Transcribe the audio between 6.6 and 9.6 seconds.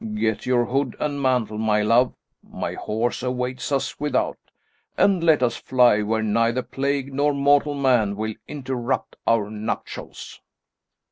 plague nor mortal man will interrupt our